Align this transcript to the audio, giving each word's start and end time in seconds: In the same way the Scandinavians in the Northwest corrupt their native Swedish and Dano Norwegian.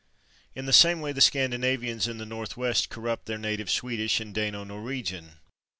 In 0.55 0.65
the 0.65 0.73
same 0.73 0.99
way 0.99 1.11
the 1.11 1.21
Scandinavians 1.21 2.07
in 2.07 2.17
the 2.17 2.25
Northwest 2.25 2.89
corrupt 2.89 3.27
their 3.27 3.37
native 3.37 3.69
Swedish 3.69 4.19
and 4.19 4.33
Dano 4.33 4.63
Norwegian. 4.63 5.33